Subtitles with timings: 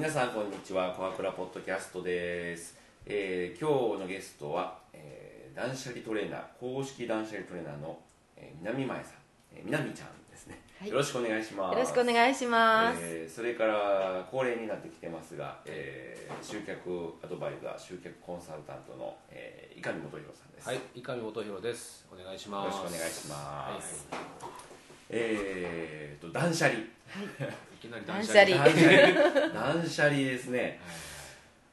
[0.00, 0.94] 皆さんこんにちは。
[0.96, 2.74] コアクラポッドキャストです、
[3.04, 7.98] えー今日のゲストは、えー断捨離トレーナー公式断捨離トレーナーの、
[8.34, 9.12] えー南前さん、
[9.52, 10.88] えー南ちゃんですね、はい。
[10.88, 11.74] よろしくお願いします。
[11.74, 12.98] よろしくお願いします。
[13.02, 22.06] えーそれから恒例になってきてますが、えー集客アドバイザー集客コンサルタントの、えー、伊上元弘さんです、はい、伊上元弘です。
[22.10, 22.78] お願いしよます。
[22.82, 24.18] ろしくお願いします、は
[25.10, 26.78] えーと断捨離。
[26.78, 26.86] い、い
[27.80, 28.56] きなり断捨離。
[28.56, 29.48] 断捨離。
[29.54, 30.80] 断捨離ですね、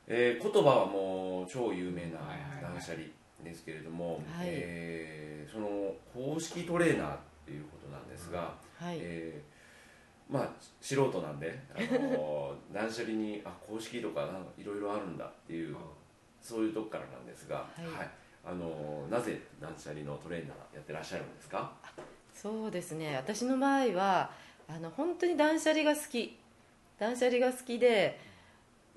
[0.08, 2.74] えー言葉はもう超有名なはいはいはい。
[2.74, 3.04] 断捨離
[3.44, 4.48] ですけれども、はい。
[4.48, 8.98] えーその公式トレーナーっていうことなんですが、はい。
[9.00, 9.58] えー
[10.34, 10.50] まあ
[10.82, 15.76] 素人なんで、あのー 断捨離にあ公式とかなんかいろいろあるんだっていう、
[16.42, 17.68] そういうとこからなんですが、はい。
[18.46, 21.72] あのーなぜ断捨離のトレーナーやってらっしゃるんですか？
[22.34, 23.16] そうですね。
[23.16, 24.30] 私の場合は
[24.68, 26.38] あの本当に断捨離が好き。
[27.00, 28.20] 断捨離が好きで。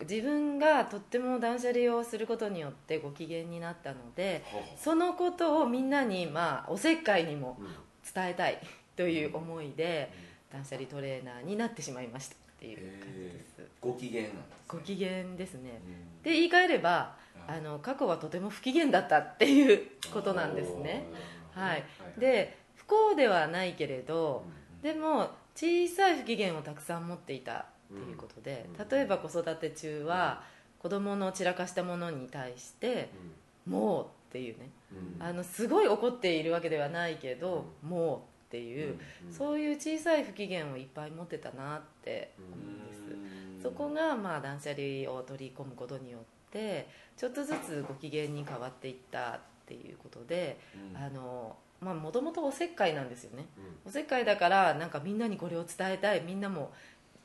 [0.01, 4.43] 自分がとっても断捨離をすることによってご機嫌になったので
[4.75, 7.67] そのことをみんなに、まあ、おせっかいにもうん。
[8.15, 8.59] 伝えたい
[8.97, 10.13] という思いで
[10.53, 13.63] 断捨離トレーナーになってしまいましたっていう感じです。
[13.81, 15.81] ご機嫌なんです、ね、ご機嫌ですね。
[15.87, 16.23] うん。
[16.23, 17.15] で言い換えれば
[17.49, 21.05] ああの過去はとても不機嫌だったっていうことなんですね。
[21.53, 21.85] はい。
[22.19, 24.45] で不幸ではないけれど
[24.83, 28.89] でも小さい不機嫌をたくさん持っていたっていうことでうん。
[28.89, 30.43] 例えば子育て中は
[30.79, 33.11] 子供の散らかしたものに対して
[33.67, 34.71] 「もう」っていうね。
[35.19, 35.23] うん。
[35.23, 38.99] あのすごい怒っているわけではないけど「もう」っていう
[39.31, 43.63] そういう小さい不機嫌をいっぱい持ってたなって思うんです。
[43.63, 50.59] そこがまあ断捨離を取り込むことによってちょっとずつご機嫌に変わっていったっていうことで
[50.95, 50.97] うん。
[50.97, 53.47] あのまあもともとおせっかいなんですよね。
[53.85, 56.23] おせっかいだからなんかみんなにこれを伝えたい。
[56.23, 56.73] みんなも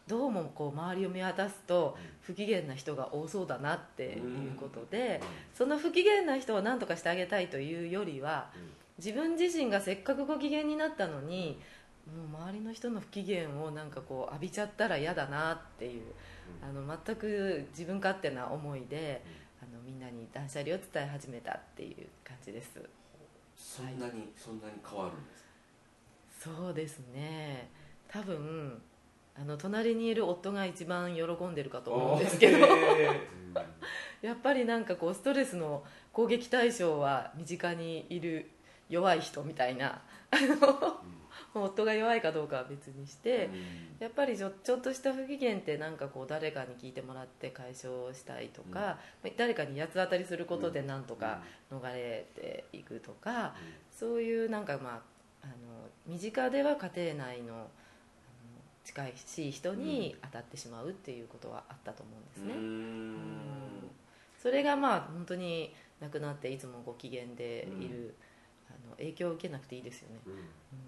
[0.08, 5.20] どうもこう周りを見渡すと不機嫌な人が多そうだなっていうことで
[5.54, 8.52] その不機嫌な人を何とかしてあげたいというよりは
[9.00, 11.60] 自分自身がせっかくご機嫌になったのに
[12.06, 16.04] もう周りの人の不機嫌をなんかこう浴びちゃったら嫌だなっていう
[16.62, 19.24] あの全く自分勝手な思いで
[19.60, 22.80] あのみんなに断捨離を伝え始めたっていう感じです
[23.56, 25.44] そんなに、そんなに変わるんです
[26.50, 26.56] か？
[26.58, 27.70] そうですね。
[28.08, 28.82] 多分
[29.38, 32.58] あの隣にいる夫が一番喜んでるかと思うんですけど。
[32.66, 33.20] へ
[34.22, 35.84] やっぱりなんかこうストレスの
[36.14, 38.50] 攻撃対象は身近にいる
[38.90, 40.02] 弱い人みたいな。
[40.32, 41.00] あの
[41.64, 48.98] 夫が弱いかどうかは別にして、ーやっぱりちょちょっとした不機嫌ってなんかこう誰かに聞いてもらって解消したいとか、
[49.38, 53.56] 誰かに八つ当たりすることでなんとか逃れていくとか、
[53.98, 55.02] そういうなんかま
[55.44, 55.54] ああの
[56.08, 57.68] 身近では家庭内の
[58.84, 62.62] 近いしい人に当たってしまうっていうことはあったと思うんですね、うーん。
[62.62, 63.92] うん。
[64.42, 68.14] それがまあ本当になくなっていつもご機嫌でいる、
[68.70, 70.20] あの影響を受けなくていいですよね、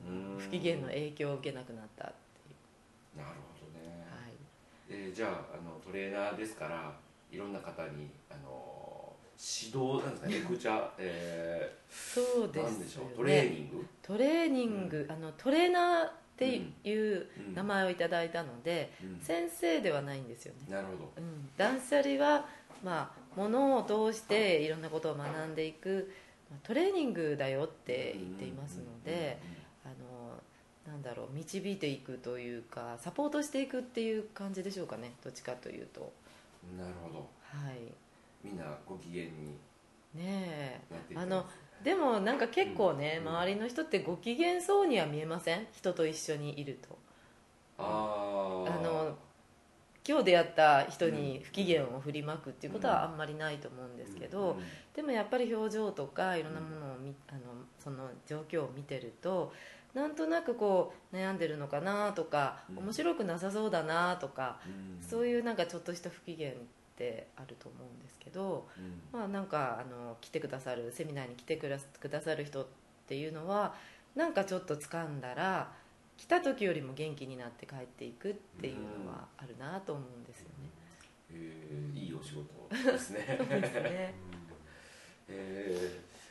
[0.08, 0.34] うん。
[0.34, 0.40] うん。
[0.40, 4.34] 不機嫌の影響を受けなくなったっていう、なるほどね、はい、
[4.90, 6.94] えーじゃああのトレーナーですから
[7.32, 10.36] いろんな方にあの指導なんですかね。
[10.36, 13.18] レクチャー、えー、そうでなんですしょよう。
[13.18, 13.86] トレーねニング。
[14.02, 17.54] トレーニング、あのトレーナーっていううん。
[17.54, 19.20] 名前をいただいたので、うん。
[19.22, 21.12] 先生ではないんですよね、なるほど。
[21.18, 22.48] うん、断捨離は、
[22.84, 26.10] まあ、ものを通していろんなことを学んでいく。
[26.10, 26.27] まあ
[26.64, 29.38] トレーニングだよって言っていますので、
[29.86, 30.42] あの
[30.92, 36.14] なんだろう導いていくというかサポートしていくっていう感じでしょうかねどっちかというと。
[36.72, 37.20] うんなるほど。
[37.42, 37.94] はい。
[38.44, 39.58] みんなご機嫌に
[40.14, 40.82] ねえ。
[41.16, 41.46] あの
[41.84, 43.30] でもなんか結構ね、うん。
[43.30, 45.68] 周りの人ってご機嫌そうには見えません？
[45.74, 46.98] 人と一緒にいると。
[47.78, 47.86] あー。
[47.86, 48.27] あの
[50.08, 54.64] 今日出会った人に不機嫌を振りまくっていうことはあんまりないと思うんですけど、うん。
[54.96, 57.40] でもやっぱり表情とかいろんなものを見、あの
[57.78, 59.52] その状況を見てると
[59.94, 62.78] なんとなくこう悩んでるのかなとか、うん。
[62.80, 65.06] 面白くなさそうだなとか、うん。
[65.06, 66.54] そういうなんかちょっとした不機嫌っ
[66.96, 69.20] てあると思うんですけど、うん。
[69.20, 72.68] まあ、なんかあの来てくださるセミナーに来てくだくださる人っ
[73.08, 73.76] ていうのは
[74.16, 75.72] なんかちょっと掴んだら
[76.18, 78.76] 来た時よりも元気になって帰っていくっていう
[79.06, 80.70] のはあるなと思うんですよね。
[81.32, 83.36] えーいいお仕事ですね。
[83.38, 84.14] そうですね。
[85.30, 85.78] え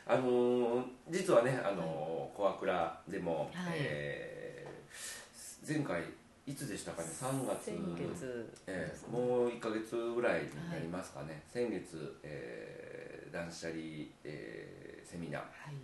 [0.07, 3.73] ーあのー実はね、あのーコアクラでも、はい。
[3.79, 6.01] えー前回
[6.45, 7.65] いつでしたかね？3月。
[7.65, 13.79] 先月えーもう1か月ぐらいになりますかね、先月、えー断捨離、
[14.23, 15.41] えーセミナー。
[15.41, 15.75] はい。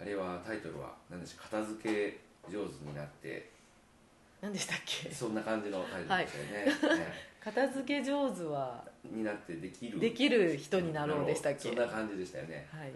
[0.00, 3.50] あれはタイトルは何でしょう片付け上手になって。
[4.40, 5.10] 何でしたっけ？
[5.10, 7.12] そんな感じのタイトルでしたよね、ね。
[7.40, 8.84] 片付け上手は？
[9.04, 9.98] になってできる。
[9.98, 11.60] できる人になろうでしたっけ？
[11.60, 12.66] そんな感じでしたよね。
[12.70, 12.92] はい。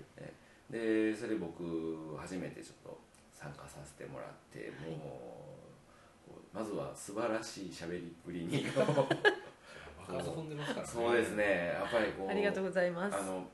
[0.70, 2.98] でそれ僕初めてちょっと
[3.32, 4.98] 参加させてもらってもう、
[6.34, 8.66] こうまずは素晴らしい喋りっぷりに。
[10.84, 11.72] そうですね。
[11.74, 13.16] やっぱりこうありがとうございます。
[13.16, 13.46] あの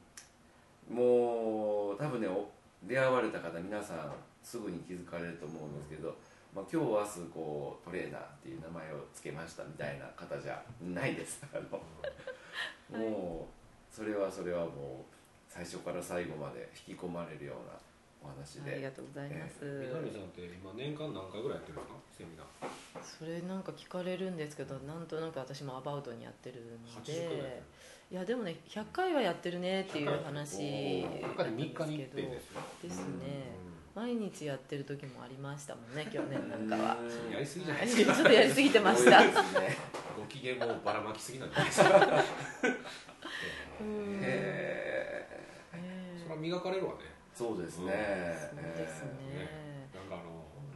[0.91, 2.49] もう多分ねお
[2.87, 6.15] 出会われた方皆さんすぐに気づかれると思うんですけど、
[6.55, 11.43] まあ、今日明日こうトレーナーっていう名前を付けましたみたいな方じゃないです。
[11.53, 15.15] あのもうそれはそれはもう
[15.49, 17.73] 最初から最後まで引き込まれるような
[18.23, 18.73] お話で。
[18.73, 22.75] ありがとうございます、南さんって今年間何回ぐらいやってるんですかセミナー？
[23.03, 27.63] それなんか聞かれるんですけどなんとなく私もアバウトにやってるの80回ぐらいやってで
[28.15, 32.61] いやでもね100回はやってるねっていう話る中でだったん3日にですけどですよ。
[32.85, 33.05] ですね。
[33.97, 36.97] う毎日やってる時もありましたもんね去年なんかは。
[37.33, 38.17] やりすぎじゃないちですか。
[38.19, 39.33] ょっとやりすぎてましたね
[40.17, 41.83] ご機嫌もばらまきすぎなんじゃないです。
[41.83, 41.89] か
[43.81, 44.21] うん。
[44.23, 45.29] へえ
[45.75, 46.21] え。
[46.23, 46.99] それは磨かれるわね。
[47.35, 47.91] そうですね、
[48.49, 49.64] そうですね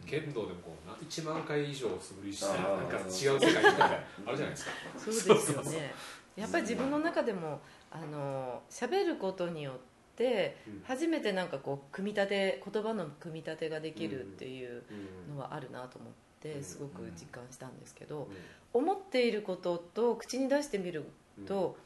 [0.08, 2.76] 剣道でもこうな1万回以上素振りしてあー。
[2.78, 3.84] なんか違う世界みたいな
[4.26, 4.70] あるじゃないですか。
[4.96, 5.94] そうですよね。
[6.36, 7.60] やっぱり自分の中でも
[7.90, 9.74] あの喋ることによっ
[10.16, 10.82] てうん。
[10.84, 14.82] 初めてなんかこう組み立て言葉の組み立てができるっていう
[15.30, 18.28] のはあるなと思ってすごく実感したんですけど
[18.72, 21.04] 思っていることと口に出してみる
[21.46, 21.76] と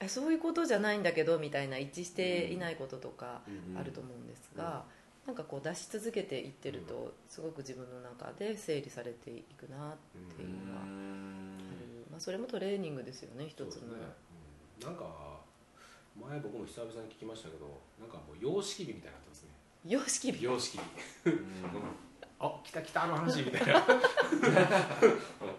[0.00, 3.40] えそういうことじゃないんだけどみたいな一致していないこととか
[3.78, 4.84] あると思うんですが
[5.26, 9.96] なんかこう出し続けていってるとすごく自分の中で整理されていくなっ
[10.36, 10.90] ていうのはある、
[12.10, 13.96] まあ、それもトレーニングですよね一つの、
[14.88, 15.04] なんか
[16.20, 19.48] 前僕も久々に聞きましたけどなんかもう様式美みたいになってますね。
[19.84, 20.78] 様式美様式
[21.24, 21.32] 美
[22.38, 23.82] あ来た来たあの話みたいな。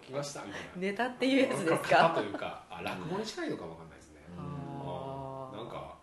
[0.02, 0.68] 来ましたみたいな。
[0.78, 5.98] ネタっていうやつです型かというかあ落語に近いのかもわかんないですね、あーなんか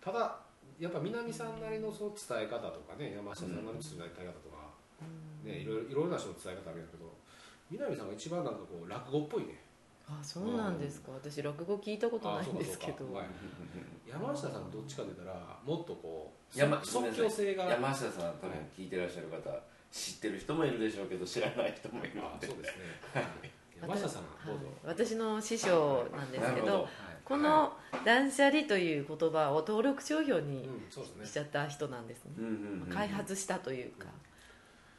[0.00, 0.47] ただ
[0.78, 4.70] やっぱ南さんなりのその伝え方とかね山下さんなりの伝え方とか、
[5.02, 7.14] うんねいろいろいろんな人の伝え方あるんだけど
[7.70, 9.60] 南さんが一番なんかこう落語っぽいね。
[10.08, 11.12] あそうなんですか。
[11.12, 13.04] 私落語聞いたことないんですけど。
[14.08, 19.38] 山下さんどっちかって言ったらもっとこう山即興性が山下さん多分聞いてらっしゃる方
[19.92, 22.14] 知ってる人もいるでしょうけど知らない人もいるん。
[22.14, 23.24] であそうですね、はい
[23.80, 26.88] 山下さんどうぞ、はい私の師匠なんですけど
[27.28, 27.76] この
[28.06, 30.68] 「断捨離」という言葉を登録商標に
[31.24, 32.32] しちゃった人なんですね、
[32.90, 34.06] 開発したというか、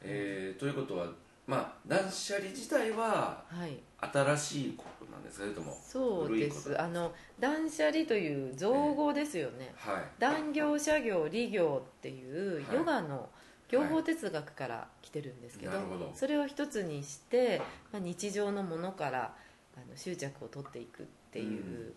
[0.02, 1.08] えーということは
[1.46, 3.82] まあ断捨離自体ははい。
[4.02, 5.44] 新しいことなんですか？
[5.44, 6.80] それともそうです。
[6.80, 10.04] あの断捨離という造語ですよね、はい。
[10.18, 12.76] 断行社行理行っていうはい。
[12.76, 13.28] ヨガの
[13.68, 16.10] 業法哲学から来てるんですけど,、なるほど。
[16.14, 17.60] それを一つにして、
[17.92, 19.34] まあ、日常のものから
[19.76, 21.94] あの執着を取っていくっていう、うん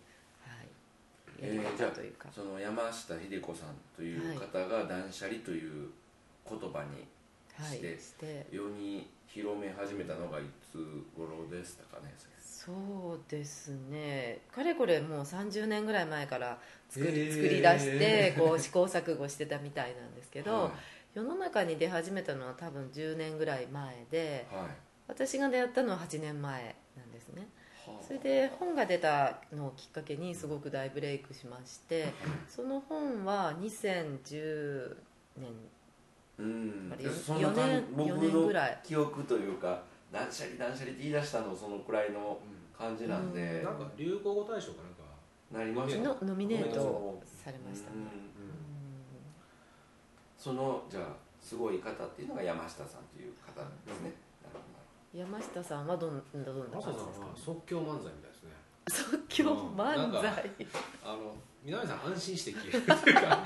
[1.44, 5.88] えーじゃあ方というか、その山下秀子さんという方が断捨離という
[6.48, 7.06] 言葉に
[7.58, 7.98] はいして。
[7.98, 10.78] して世に広め始めたのがいつ
[11.16, 12.14] 頃でしたかね
[12.64, 14.38] そうですね。
[14.50, 16.58] かれこれもう30年ぐらい前から
[16.88, 20.72] 作り,、作り出してこう試行錯誤してたみたいなんですけど、は
[21.14, 24.66] 世の中に出始めたのは多分10年ぐらい前でいはい。
[25.06, 26.74] 私が出会ったのは8年前
[28.06, 32.12] それで本が出たのをきっかけにすごく大ブレイクしまして
[32.48, 34.96] その本は2010
[35.38, 35.48] 年
[36.38, 36.92] うん。
[36.92, 37.84] あれそんな感四年？
[37.96, 38.80] 僕四年のぐらい。
[38.82, 39.82] 記憶というか
[40.12, 42.38] 断捨離断捨離って言い出したのそのくらいの
[42.76, 44.82] 感じなんで、なんか流行語大賞か
[45.52, 47.20] なんかなりましたのノミネート。
[47.24, 47.96] されましたね。
[47.96, 48.02] うん。
[48.02, 48.08] うん。
[50.36, 51.04] そのじゃあ
[51.40, 54.12] すごい方っていうのが山下さんという方ですね、
[55.14, 57.26] 山下さんはどんどんな感じですか？
[57.26, 58.50] は即興漫才みたいですね。
[58.88, 60.50] 即興漫才。
[61.04, 62.82] あの南さん安心して聞ける。
[62.82, 63.44] っていうか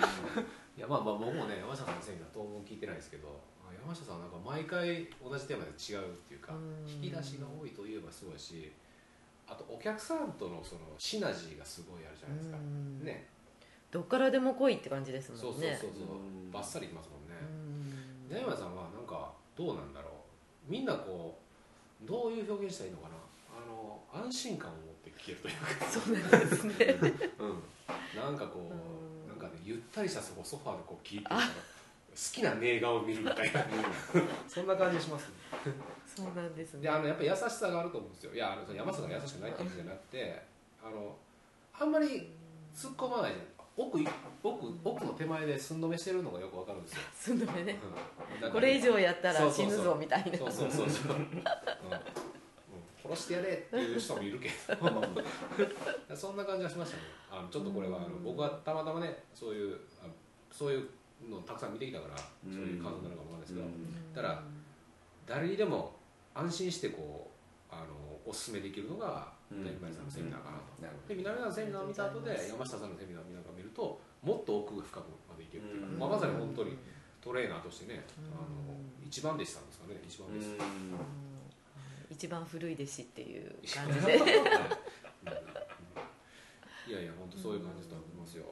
[0.77, 3.29] いやまあまあ僕もね山下さんのセミナー当分聞いてないですけど
[3.69, 6.89] あ山下さんはなんか毎回同じテーマで違うっていうかうん。
[6.89, 8.73] 引き出しが多いといえばすごいし
[9.47, 12.57] あとお客さんとのそのシナジーがすごいあるじゃないですか。
[12.57, 13.05] うん。
[13.05, 13.27] ね。
[13.91, 15.77] どっからでも来いって感じですそうもんね。
[15.81, 16.49] そうそうそうう。
[16.49, 16.51] ん。
[16.51, 18.41] バッサリいきますもんね。
[18.41, 20.71] 山さんはなんかどうなんだろう。
[20.71, 21.38] みんなこう
[22.09, 23.15] どういう表現したらいいのかな？
[23.53, 25.85] あの安心感を持って聞けるというか。
[25.85, 26.75] そうなんですね。
[27.39, 27.63] うん、
[28.19, 31.47] なんかこうなんかねゆったりしたそこソファーでこう聞いてるから好
[32.33, 33.65] きな名画を見るみたいな。
[34.49, 35.35] そんな感じしますね。
[36.17, 36.81] そうなんですね。
[36.83, 38.35] であのやっぱり優しさがあると思うんですよ。
[38.35, 40.43] いやあの山下が優しくないって意味じゃなくて
[40.83, 41.15] あの
[41.79, 42.31] あんまり
[42.75, 43.47] 突っ込まないじゃん
[43.79, 44.09] 奥い
[44.43, 47.79] 奥奥の手前で寸止めしてるのがよくわかるんですよ、すんのめね。
[48.43, 49.67] うん、これ以上やったらそうそうそう。
[49.67, 50.39] 死ぬぞみたいな。
[50.39, 50.91] そうそうそう。
[50.91, 51.21] そう、うん。
[51.21, 51.29] うん、
[53.05, 54.51] こ殺してやれっていう人もいるけ
[56.09, 56.15] ど。
[56.17, 57.03] そんな感じはしましたね。
[57.31, 60.07] あのちょっとこれはあの僕はたまたまねそういうあ
[60.51, 60.89] そういう
[61.29, 63.67] のをたくさん見てきたからそういう感想なのかもわかんないですけど、
[64.15, 64.43] だから
[65.27, 65.95] 誰にでも
[66.35, 67.31] 安心してこ
[67.71, 69.65] うあのおすすめできるのがうん。
[69.65, 70.77] 南前さんのセミナーかなと、
[71.09, 73.27] で南前さんのセミナーを見た後で山下さんのセミナーを
[73.57, 75.99] 見るともっと奥深くまでいけるっていうか、うん。
[75.99, 76.77] まあ、まさに本当に
[77.21, 78.77] トレーナーとしてね、あの
[79.07, 80.47] 一番弟子さんですかね一番弟子
[82.11, 84.17] 一番古い弟子っていう一感番じで。
[84.17, 84.21] い。
[86.89, 88.47] やいや本当そういう感じだと思いますよ、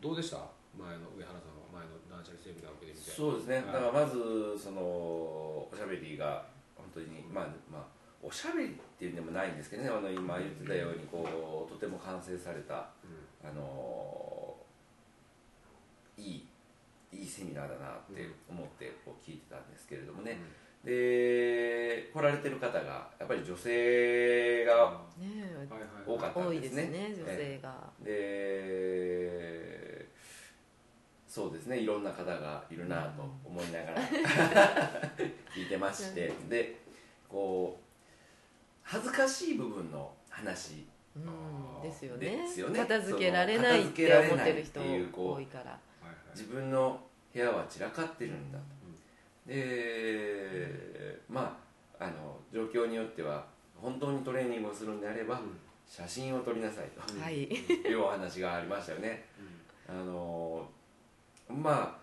[0.00, 0.46] どうでした？
[0.78, 3.10] 前の上原さんは前の断捨離セミナーを受けてみて。
[3.10, 3.66] そうですね、はい。
[3.66, 13.30] だからまずそのおしゃべりが本当にまあまあおしゃべりっていうんでもないんですけどねあの今言ってたようにこうとても完成されたうん。
[13.42, 14.54] あの
[16.18, 16.46] いい
[17.12, 20.38] いいセミナーだなって思ってこう聞いてたんですけれどもね、
[20.84, 25.42] で来られてる方がやっぱり女性がね。
[25.70, 29.30] はいはい多かった多んでねいですすね女性が、で
[31.26, 34.02] そうですねいろんな方がいるなと思いながら
[35.54, 36.32] 聞いてまして。
[36.48, 36.76] で
[37.28, 37.89] こう
[38.90, 40.84] 恥ずかしい部分の話。
[41.14, 42.26] うんですよね。
[42.26, 42.80] ですよね。
[42.80, 45.78] 片付けられないって思ってる人多いから。
[46.34, 47.00] 自分の
[47.32, 48.64] 部屋は散らかってるんだと。
[49.46, 51.56] でま
[52.00, 53.44] ああの状況によっては
[53.80, 55.58] 本当にトレーニングをするんであればうん。
[55.88, 57.14] 写真を撮りなさいと。
[57.14, 57.44] うんはい。
[57.46, 59.24] いうお話がありましたよね。
[59.88, 60.00] うん。
[60.00, 60.68] あの
[61.48, 62.00] まあ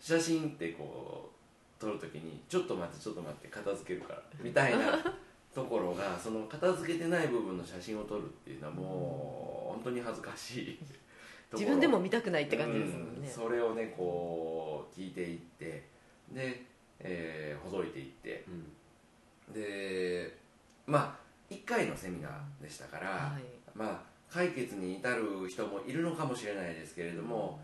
[0.00, 1.30] 写真ってこ
[1.78, 5.16] う撮るときにちょっと待ってちょっと待って片付けるからみたいな
[5.56, 10.78] ところがその片付けてない部分の写真を撮るっていうのはもう本当に恥ずかしい。
[11.54, 13.20] 自分でも見たくないって感じですもんね。
[13.22, 15.84] うん、それをねこう聞いていって
[16.30, 16.62] で、
[17.00, 18.44] えーほどいていって。
[18.46, 19.54] うん。
[19.54, 20.36] で
[20.84, 23.42] まあ1回のセミナーでしたから、はい。
[23.74, 27.58] まあ解決に至る人もいるのかもしれないですけれども、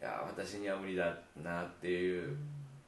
[0.00, 2.34] いや私には無理だなっていう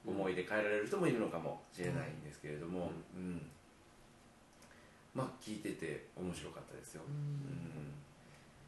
[0.07, 3.51] 思いで変えられる人もいるのかもしれないんですけれども、うん
[5.15, 7.93] まあ聞いてて面白かったですよ、うん。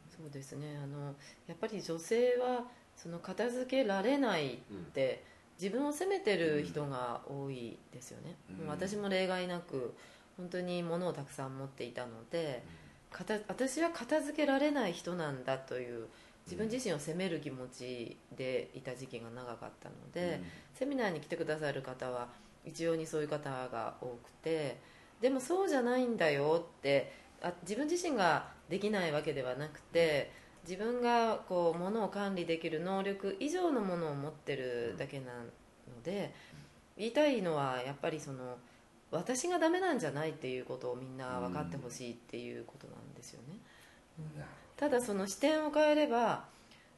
[0.09, 0.79] そうですね。
[0.81, 1.15] あの
[1.47, 4.57] やっぱり女性はその片付けられないっ
[4.93, 5.23] て
[5.61, 8.67] 自分を責めてる人が多いですよね、うん。
[8.67, 9.93] 私も例外なく
[10.37, 12.63] 本当に物をたくさん持っていたので
[13.11, 16.07] 片私は片付けられない人なんだという
[16.45, 20.41] 自分自身を責める気持ちでいた時期が長かったので、
[20.75, 22.29] セミナーに来てくださる方は
[22.65, 24.77] 一様にそういう方が多くて
[25.21, 30.31] でもそうじゃないんだよってあ自分自身ができないわけではなくて
[30.67, 36.33] 自分がこう物を管理できる能力以上のものを持ってるだけなので
[36.97, 38.57] 言いたいのはやっぱりその
[39.11, 43.57] 私がダメなんじゃないっていうことをみんな分かってほしいっていうことなんですよね。
[44.35, 46.45] なるただその視点を変えれば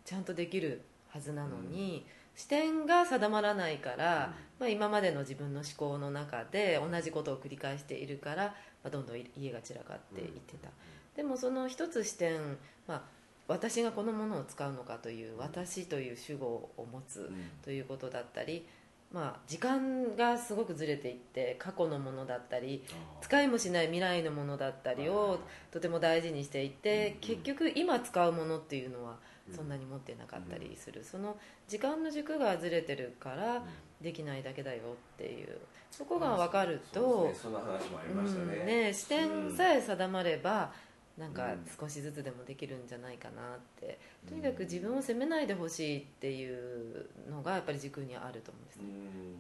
[0.06, 2.06] ちゃんとできるはずなのに、
[2.40, 8.44] 視点が定まらないから、まあ、今までの自分の思考の中で同じことを繰り返しているから、
[8.82, 10.70] まあ、どんどん家が散らかっていってた、
[11.18, 12.40] でもその一つ視点、
[12.88, 13.02] まあ、
[13.50, 17.36] 私がこのものを使うのかという私という主語を持つうん。
[17.62, 18.66] ということだったり、
[19.12, 22.86] まあ、時間がすごくずれていって過去のものだったり
[23.20, 25.42] 使いもしない未来のものだったりを
[25.72, 29.18] とても大事にしていて、うん結局今使うものっていうのはうん
[29.56, 31.38] そんなに持ってなかったりする、その
[31.68, 33.64] 時間の軸がずれてるから
[34.02, 34.82] できないだけだよ
[35.14, 35.58] っていう。
[35.92, 37.36] そこが分かるとね。
[37.36, 40.72] そんな話もありましたね,、視点さえ定まれば
[41.18, 41.66] なんかうん。
[41.80, 48.84] 少しずつでもできるんじゃないかなって、とにかく自分を責めないでほしいっていうのがやっぱり軸にあると思うんですね、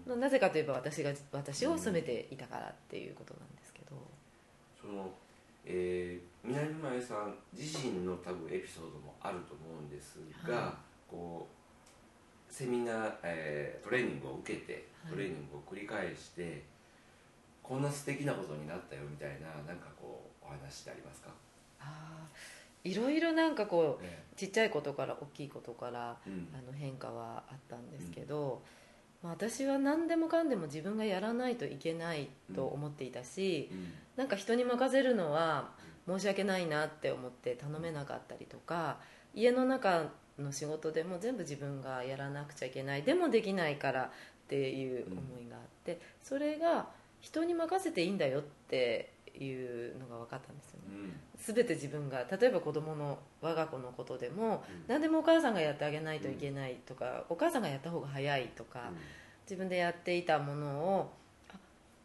[0.07, 0.19] うん。
[0.19, 3.95] なぜかといえば私が私を責めていたからっていうことなんですけど、
[4.81, 5.13] その、
[5.65, 10.73] えー南前さん自身の多分エピソードもあると思うんですが、はい。
[11.09, 15.11] こうセミナー、えートレーニングを受けてはい。
[15.13, 16.63] トレーニングを繰り返して、
[17.61, 21.29] こんな素敵なことになったよみたいななんかこうお話ってありますか、
[21.79, 26.47] あーいろいろなんかこうえちっちゃいことから大きいことからーうん。
[26.57, 28.61] あの変化はあったんですけど、
[29.21, 33.91] まあ、私は何でもかんでも自分がやらないといけないと思っていたし、うん。
[34.15, 35.69] なんか人に任せるのは
[36.09, 38.97] 申し訳ないなって思って頼めなかったりとか
[39.35, 40.05] 家の中
[40.39, 44.09] の仕事でも全部自分がやらなくちゃいけないでもできないからっ
[44.49, 46.87] ていう思いがあって、それが
[47.21, 50.85] 人に任せていいんだよっていうのが分かったんですよね。
[50.89, 51.53] うん。
[51.53, 54.83] 全て自分が例えば子供の我が子のことでも、うん。
[54.87, 58.91] 何でもお母さんがやってあげないといけないとか、お母さんがやった方が早いとか、
[59.43, 61.28] 自分でやっていたものをあ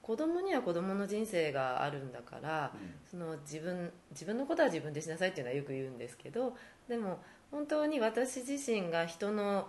[0.06, 2.72] 子供には子供の人生があるんだから
[3.10, 6.54] その自分自分のことは自分でしなさいっていうのはよく言うんですけど
[6.88, 7.20] でも
[7.50, 9.66] 本当に私自身が人の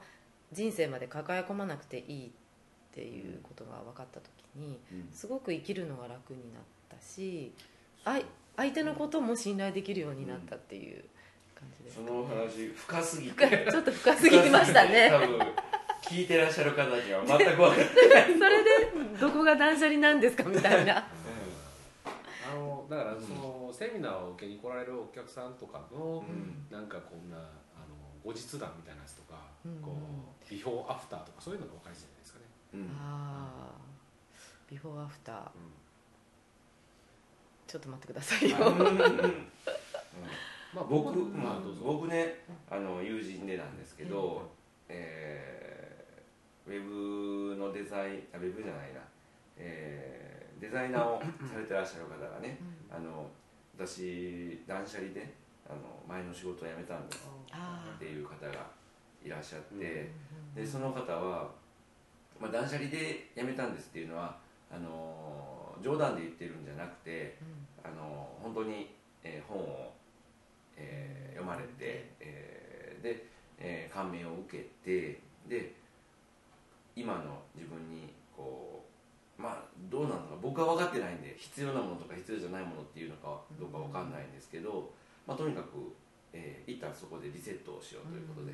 [0.51, 2.29] 人生まで抱え込まなくていいっ
[2.93, 5.09] ていうことが分かった時にうん。
[5.13, 7.53] すごく生きるのが楽になったし
[8.03, 11.03] 相手のことも信頼できるようになったっていう
[11.57, 13.71] 感じですその話深すぎ深てい。
[13.71, 15.11] ちょっと深すぎましたね
[16.09, 17.87] 聞いてらっしゃる方には全く分かんない。
[18.37, 20.97] それでどこが断捨離なんですかみたいな。
[20.97, 26.67] あのだからその、セミナーを受けに来られるお客さんとかの、ん。
[26.69, 29.81] なんかこんなあの後日談みたいなやつとか、うん。
[29.81, 32.81] こうビフォーアフターとかそういうのが分かりやすいんじゃないですかね、うん。
[33.01, 33.85] ああ
[34.69, 35.45] ビフォーアフター。
[35.45, 35.49] う
[37.67, 38.57] ちょっと待ってくださいよ。
[38.57, 38.77] うん。
[38.77, 38.87] うん。
[38.87, 39.07] うん。
[39.07, 39.47] ん
[40.73, 41.81] まあ、僕、まあどうぞ。
[41.83, 44.51] 僕ねあの友人でなんですけど、
[44.87, 45.55] えー
[46.67, 48.99] ウェブのデザインあウェブじゃないな、
[49.57, 51.19] えーデザイナーを
[51.51, 52.57] されてらっしゃる方がね、
[52.89, 53.27] あの
[53.77, 55.33] 私断捨離で
[55.69, 57.27] あの前の仕事を辞めたんです。
[57.51, 58.65] あっていう方が
[59.23, 59.75] いらっしゃって、
[60.55, 61.49] うんでその方は、
[62.39, 64.37] まあ、断捨離で辞めたんですっていうのは
[64.71, 67.37] あの冗談で言ってるんじゃなくて
[67.83, 69.91] あの本当に、えー本を、
[70.77, 73.25] えー読まれて、えーで、
[73.59, 75.19] えー感銘を受けて
[75.49, 75.73] で
[76.95, 78.85] 今の自分にこ
[79.37, 84.89] うまあどうなのか僕は分かってないんで必要なものとか必要じゃないものっていうのかどうか分かんないんですけど、
[85.27, 85.93] まあ、とにかく、
[86.31, 88.53] えー一旦そこでリセットをしようということで、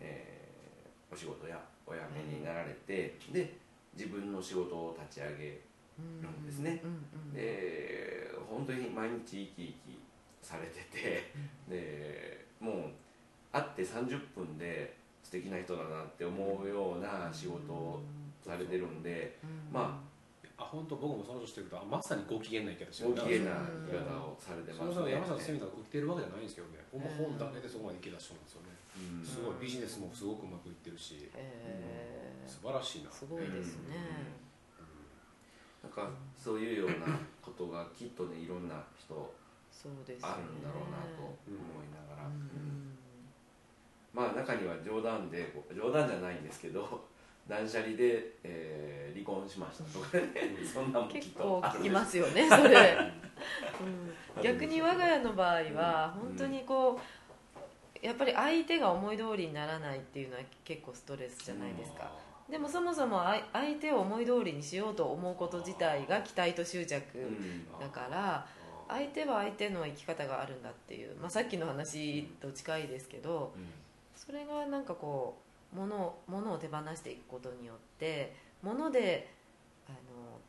[0.00, 0.46] えー
[1.08, 3.54] お仕事やお辞めになられてで
[3.96, 5.60] 自分の仕事を立ち上げ
[6.00, 6.80] るんですね。
[6.82, 9.76] うんうんで本当に毎日生き生き
[10.42, 11.32] されてて
[11.68, 12.74] でもう
[13.52, 14.94] 会って30分で
[15.26, 17.98] 素敵な人だなって思うような仕事を
[18.46, 19.74] されてるんでうん。
[19.74, 20.06] まあ
[20.56, 25.02] 本当僕もその年してるとあまさにご機嫌な言い方してご機嫌なうん生き方をされてそますね。
[25.02, 29.26] の山崎セミナー売ってるわけじゃないんですけどね、ほんま本だけでそこまで行け出したんですよね、うん。
[29.26, 33.98] すごいビジネスもすごくうまくいってるし、へ素晴らしいな、ーすごいですね。
[35.82, 36.08] なんか
[36.38, 39.12] そういうようなことがきっとねいろんな人
[39.68, 40.40] そうですよね。
[40.40, 41.52] あるんだろうなと思
[41.84, 42.32] いながら、うん。
[42.32, 42.95] うん
[44.16, 47.04] まあ中には冗談で冗談じゃないんですけど
[47.46, 50.56] 断捨離で、えー離婚しましたとかね。
[50.62, 52.26] そんなもんきっ結と構聞きあるでしょますよ。
[52.26, 52.98] ねそれ、
[54.36, 56.28] うん、逆に我が家の場合はうん。
[56.28, 57.00] 本当にこ
[58.02, 62.10] うやっぱり相手が思い通りにならないっていうのは結構ストレスじゃないですか、
[62.48, 67.66] でもそもそも相相手を思い通りにしようと思うこと自体が期待と執着うん。
[67.80, 68.46] だから
[68.88, 73.52] 相手は相手の生き方があるんだっていう、まあ、さっきの話と近いですけど
[74.16, 75.38] それがなんかこ
[75.74, 79.30] う物を物を手放していくことによって物で
[79.88, 79.96] あの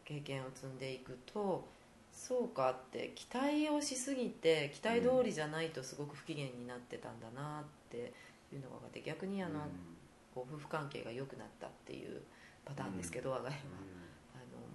[0.05, 1.67] 経験を積んでいくと
[2.11, 8.13] そうかって期待をしすぎて期待通りじゃないとすごく不機嫌になってたんだなって
[8.51, 9.59] いうのが分かって逆にあの、
[10.33, 12.21] こう夫婦関係が良くなったっていう
[12.65, 13.57] パターンですけど、我が家は。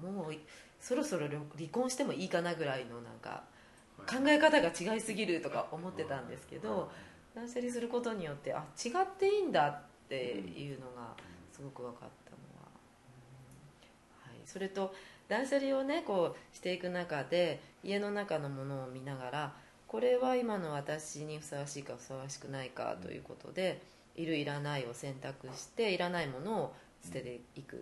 [0.05, 0.35] あのもう
[0.81, 3.45] そろそろ離婚してもいいかなぐらいのなんか
[3.99, 6.91] 考え方が違いすぎるとか思ってたんですけど
[7.35, 11.15] 断捨離することによってあ違っていいんだっていうのが
[11.53, 12.69] すごく分かったのは、
[14.27, 14.95] うんはい、それと
[15.29, 19.53] 断捨離をねこうしていく中で家の中のものを見ながら
[19.93, 23.83] これは今の私にふさわしいかふさわしくないかということで、
[24.17, 27.79] いるいらないを選択していらないものを捨てていくっ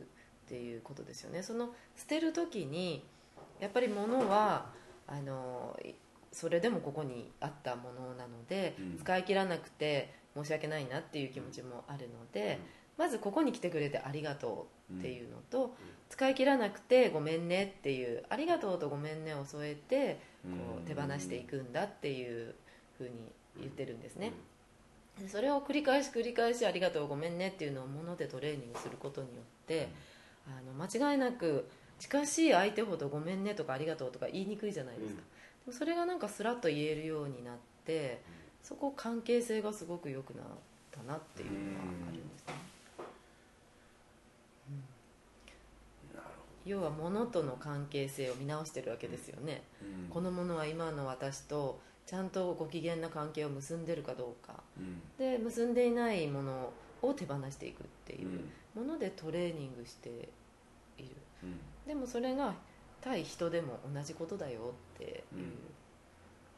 [0.48, 1.44] ていうことですよね。
[1.44, 3.04] その捨てる時に
[3.60, 4.66] やっぱり物は
[5.06, 5.90] あのい
[6.32, 8.98] それでもここにあったものなので、うん。
[8.98, 12.58] 使い切らなくて申し訳ないなっていう気持ちもあるので、
[12.96, 15.74] まずここに来てくれてありがとうっていうのと、
[16.10, 22.54] 使い切らなくてごめんねっていうありがとうとごめんねを添えてこう手放していくんだっていう
[22.98, 23.10] ふうに
[23.58, 24.32] 言ってるんですね、
[25.20, 29.88] でそれを繰り返し繰り返しありがとうごめんねっていうのをものでトレーニングすることによって、
[30.46, 35.22] あの間違いなく近しい相手ほどごめんねとかありがとうとか言いにくいじゃないですか、
[35.72, 38.20] それがなんかスラッと言えるようになって
[38.62, 40.44] そこ関係性がすごく良くなっ
[40.90, 41.60] たなっていうのが
[42.08, 42.54] あるんですね、
[46.14, 46.26] なる
[46.64, 50.08] 要は物との関係性を見直してるわけですよね、うん。
[50.10, 54.62] このものは今の私とちゃんとご機嫌な関係を結んでるかどうか。
[54.78, 55.00] うん。
[55.18, 58.28] で結んでいないものを手放していくっていう
[58.76, 58.86] うん。
[58.86, 60.28] ものでトレーニングして
[60.98, 61.08] いる。
[61.44, 61.58] うん。
[61.86, 62.54] でもそれが
[63.00, 65.40] 対人でも同じことだよっていう、うん。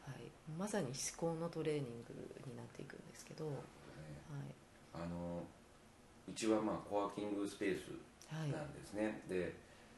[0.05, 2.13] はい、まさに思考のトレーニング
[2.47, 3.55] になっていくんですけど、はい。
[4.93, 5.43] あの
[6.29, 7.91] うちはまあコワーキングスペース
[8.33, 8.51] はい。
[8.51, 9.53] なんですね、で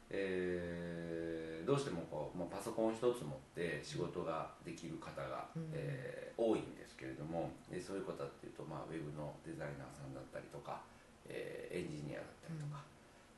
[0.10, 5.70] えーどうしてもこう、まあ、パソコン一つ持って仕事ができる方が、うん。
[5.74, 10.82] えー多いんですけれどもでそういう方っていうと、まあ、ウェブのデザイナーさんだったりとか、
[11.30, 12.84] えーエンジニアだったりとか、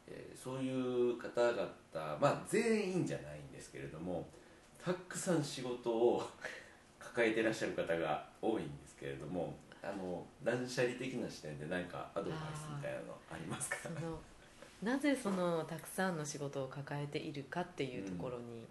[0.08, 1.68] えーそういう方々、
[2.22, 4.26] まあ、全員じゃないんですけれども
[4.84, 6.24] たくさん仕事を
[7.00, 13.78] 抱えてらっしゃる方が多いんですけれどもあの断捨離的な視点で何かアドバイスみたいなのありますか？
[13.84, 14.20] その
[14.84, 18.68] なぜそのたくさんの仕事を抱えているかっていうところに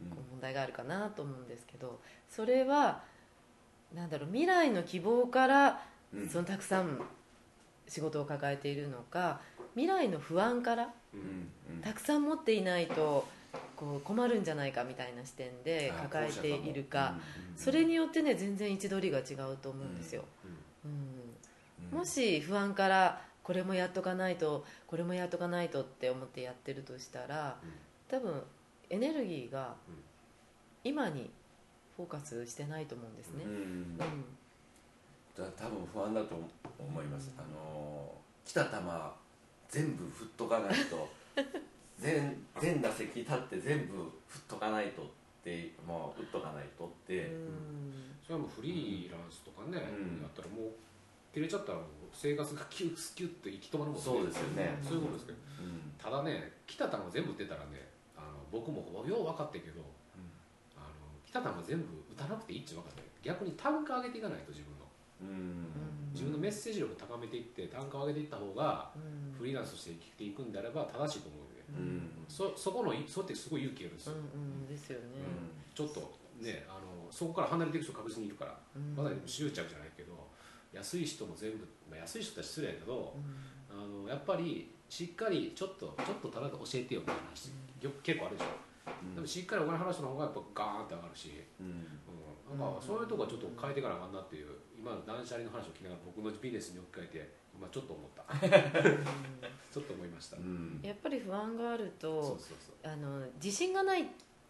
[0.00, 0.10] うん。
[0.30, 3.02] 問題があるかなと思うんですけどそれは
[3.94, 6.28] なんだろう未来の希望からうん。
[6.28, 7.00] そのたくさん
[7.88, 9.40] 仕事を抱えているのか
[9.76, 10.88] 未来の不安から
[11.82, 13.28] たくさん持っていないと
[13.76, 17.14] こう困るんじゃないかみたいな視点であ抱えているか
[17.56, 20.24] それによってね全然位置取りが違うと思うんですよ、
[20.84, 20.92] うん。
[21.92, 21.98] うん。
[21.98, 27.58] もし不安からこれもやっとかないとこれもやっとかないとって思ってやってるとしたら
[28.08, 28.42] 多分
[28.88, 29.94] エネルギーがうん。
[30.84, 31.30] 今に
[31.96, 33.44] フォーカスしてないと思うんですね。
[33.44, 33.98] う、ん。
[35.36, 36.36] 多分不安だと
[36.78, 38.76] 思います、あのー来た球
[39.68, 41.08] 全部振っとかないと。
[41.98, 43.94] 全全打席立って全部
[44.28, 45.06] 振っとかないとっ
[45.42, 48.14] てもう打っとかないとって、うん。
[48.22, 50.22] それはもうフリーランスとかね、うん。
[50.22, 50.72] やったらもう
[51.32, 54.04] 切れちゃったらもう生活がキュッキュッと行き止まるもんね。
[54.04, 54.78] そうですよね。
[54.82, 55.38] そういうことですけど。
[55.60, 55.86] うん。
[55.98, 59.82] ただね来た球全部打ってたらねあの僕もよう分かってんけど
[60.76, 60.86] あの
[61.26, 64.70] 来た球全部打たなくていいっち分かって逆に単価上げていかないと自分
[66.12, 69.34] 自分のメッセージ力を高めていって単価を上げていった方がうん。
[69.36, 72.10] フリーランスとして生きていくんであれば正しいと思うのでうん。
[72.28, 74.14] そそこのそれってすごい勇気いるんですよ、
[74.68, 75.04] ですよね、
[75.74, 78.96] ちょっとねあのそこから離れていく人確実にいるからうん。
[78.96, 80.12] まだ執着じゃないけど
[80.72, 81.58] 安い人も全部、
[81.90, 83.78] まあ、安い人たち失礼やけどうん。
[83.78, 87.52] あのやっぱりしっかりちょっとちょっとただ教えてよみたいな話、
[87.82, 91.86] よ結構あるでしょ、でもしっかりお金払う人の方がやっぱガーンって上がるし、うん。
[92.46, 98.22] うん、なんかそういうとこはちょっと変えていかなあかんなっていう今の断捨離の話を聞きながら僕のビジネスに置き換えて今ちょっと思った。
[99.72, 100.80] ちょっと思いました、うん。
[100.82, 102.92] やっぱり不安があるそうとそうそう。
[102.92, 104.04] あの自信がないっ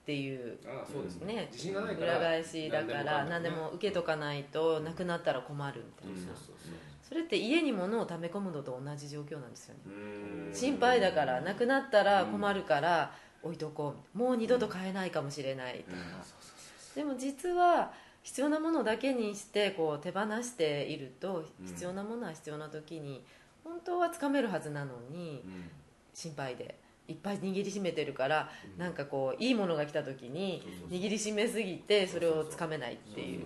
[0.05, 1.35] ていうああそうですね。
[1.35, 6.75] ね自信がないから裏返しだから何で何でもも受けとかないとなくなったら困るみたいな、そうそうそう
[7.09, 9.81] それって家に物を溜め込むのと同じ状況なんですよね。
[9.87, 10.55] うん。
[10.55, 13.13] 心配だからなくなったら困るから
[13.43, 14.19] 置いとこう。
[14.19, 15.97] もう二度と買えないかもしれないとか、
[16.95, 17.93] でも実は
[18.27, 21.67] 必要なものだけにしてこう手放しているとうん。
[21.67, 23.25] 必要なものは必要な時に
[23.63, 25.71] 本当はつかめるはずなのにうん。
[26.13, 26.75] 心配で
[27.07, 28.81] いっぱい握りしめてるからうん。
[28.81, 30.61] なんかこういいものが来た時に
[30.91, 33.45] 握りしめすぎてそれをつかめないっていう。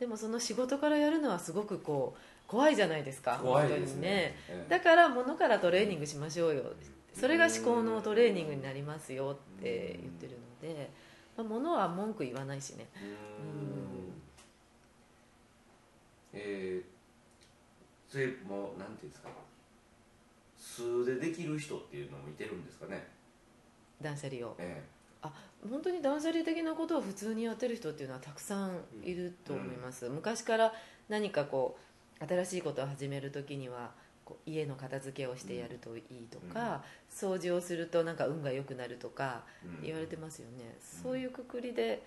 [0.00, 4.34] でもその仕事からやるのはすごくこう怖いじゃないですか怖いですね。
[4.48, 4.70] ええ。
[4.70, 6.64] だから物からトレーニングしましょうよ
[7.14, 10.75] それが思考のトレーニングになりますよって言ってるので、
[11.48, 12.86] まあ、物は文句言わないしね。
[16.32, 16.40] うん。
[16.40, 19.28] えー、それもうなんていうんですか。
[20.58, 23.06] 数でできる人っていうのもいてるんですかね。
[24.02, 24.54] 断捨離を。
[24.58, 24.82] え
[25.68, 30.72] 本当に断捨離的なことを普通にやってる人っていうのはたくさんいると思います、昔から
[31.08, 31.78] 何かこ
[32.20, 33.90] う新しいことを始める時には
[34.26, 39.44] こう家の片付けをしてやるといいとか、掃除をするとなんか運が良くなるとか
[39.82, 42.02] え言われてますよね、そういうくくりで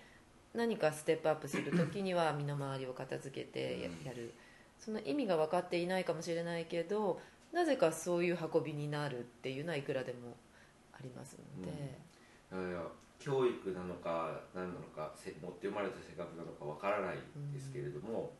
[0.54, 4.32] 何かステップアップする時には身の回りを片付けてやる。
[4.78, 7.20] その意味が分かっていないかもしれないけど
[7.52, 10.34] なぜかそういう運びになるっていうのはいくらでも
[10.94, 11.96] ありますので、
[13.18, 18.32] 教育なのか何なのかせ持って生まれた性格なのかわからないんですけれども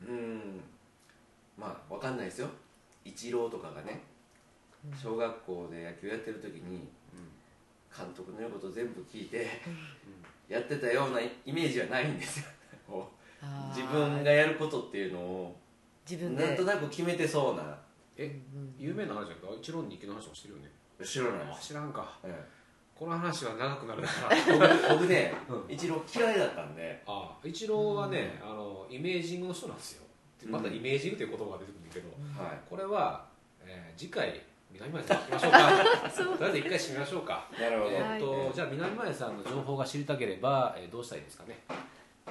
[0.00, 0.60] うん
[1.56, 2.48] まあわかんないですよ。
[3.04, 4.02] イチローとかがね
[4.84, 4.98] うん。
[4.98, 6.88] 小学校で野球やってる時に
[7.96, 9.46] 監督の言うこと全部聞いて
[10.48, 12.46] やってたようなイメージはないんですよ。
[13.76, 15.56] 自分がやることっていうのを
[16.08, 16.46] 自分で。
[16.46, 17.78] なんとなく決めてそうな。
[18.16, 18.40] え
[18.78, 20.70] 有名な話だけど一郎日記の話もしてるよね。
[21.04, 21.58] 知らない。
[21.60, 22.18] 知らんか。
[22.22, 22.44] え
[22.94, 25.72] この話は長くなるからえ僕僕ねうん。
[25.72, 27.02] イチロー嫌いだったんで。
[27.06, 30.03] ああ一郎はね、あのイメージングの人なんですよ
[30.46, 32.08] またイメージングという言葉が出てくるんだけど、
[32.42, 33.24] はこれは、
[33.64, 34.40] えー次回
[34.72, 35.58] 南前さん行きましょうか。
[36.10, 37.48] とりあえず一回締めましょうか。
[37.56, 38.52] いなるほど、えーっと、はい。
[38.52, 41.58] じゃあ南前さんの情報が知りたければ、えーどうしたらいいですかね？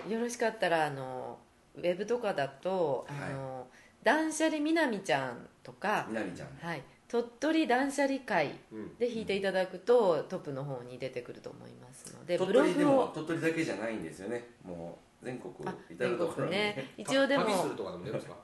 [0.09, 1.37] よろしかったらあの
[1.75, 3.67] ウェブとかだとあの、
[4.03, 8.95] 断捨離みなみちゃんとか、みなみちゃんはい、鳥取断捨離会うん。
[8.97, 14.49] で引いていただくとトップの方に出てくると思いますのでブ鳥取でもログを鳥取だけじゃないんですよね。
[14.63, 15.53] もう全国
[15.89, 18.35] いたとに、ね、一応でも旅するとかでも出ますか？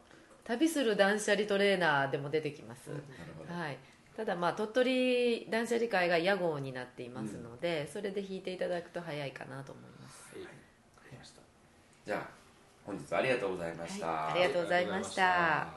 [0.45, 3.77] 旅する断捨離トレーナーでも出てきます、はい、
[4.17, 10.47] ただまあ鳥取断捨離会が屋号になっていますので、うん、それで引いていただくと早いかなと思います、はい、
[12.05, 12.29] じゃあ
[12.83, 15.67] 本日ありがとうございました、はい、ありがとうございました。